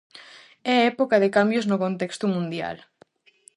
[0.73, 2.77] É época de cambios no contexto mundial...